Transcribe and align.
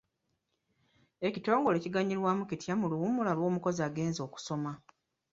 Ekitongole 1.27 1.77
kiganyulwa 1.83 2.31
kitya 2.49 2.73
mu 2.79 2.85
luwummula 2.91 3.31
lw'omukozi 3.37 3.81
agenze 3.87 4.19
okusoma? 4.27 4.71